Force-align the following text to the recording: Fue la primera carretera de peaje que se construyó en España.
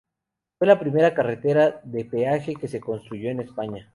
Fue 0.57 0.65
la 0.65 0.79
primera 0.79 1.13
carretera 1.13 1.79
de 1.83 2.05
peaje 2.05 2.55
que 2.55 2.67
se 2.67 2.79
construyó 2.81 3.29
en 3.29 3.41
España. 3.41 3.87